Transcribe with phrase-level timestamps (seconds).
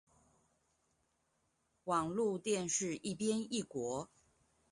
[1.83, 4.09] 網路電視一邊一國